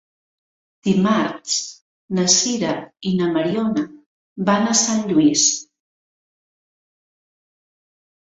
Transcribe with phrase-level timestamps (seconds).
[0.85, 1.57] Dimarts
[2.19, 2.71] na Sira
[3.09, 3.85] i na Mariona
[4.49, 5.45] van a Sant Lluís.